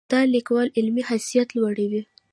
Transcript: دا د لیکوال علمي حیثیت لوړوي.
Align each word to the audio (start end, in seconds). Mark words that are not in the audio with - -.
دا 0.11 0.21
د 0.27 0.31
لیکوال 0.35 0.67
علمي 0.77 1.03
حیثیت 1.09 1.49
لوړوي. 1.57 2.01